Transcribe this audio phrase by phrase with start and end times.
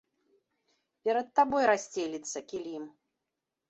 [1.09, 2.83] Перад табой рассцелецца, кілім.